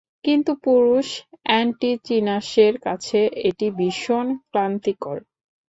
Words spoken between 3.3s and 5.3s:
এটি ভীষণ ক্লান্তিকর।